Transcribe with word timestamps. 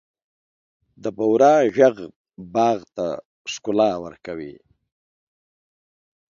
د 1.03 1.05
بورا 1.17 1.55
ږغ 1.75 1.97
باغ 2.53 2.79
ته 2.95 3.07
ښکلا 3.53 3.91
ورکوي. 4.05 4.55